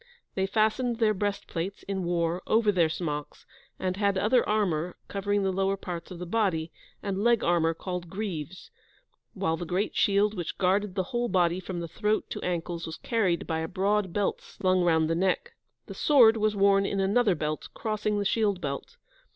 [0.33, 3.45] They fastened their breastplates, in war, over their smocks,
[3.77, 6.71] and had other armour covering the lower parts of the body,
[7.03, 8.71] and leg armour called "greaves";
[9.35, 13.45] while the great shield which guarded the whole body from throat to ankles was carried
[13.45, 15.53] by a broad belt slung round the neck.
[15.85, 18.97] The sword was worn in another belt, crossing the shield belt.